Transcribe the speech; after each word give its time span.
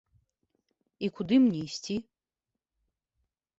І 1.07 1.09
куды 1.19 1.35
мне 1.45 1.61
ісці? 1.67 1.95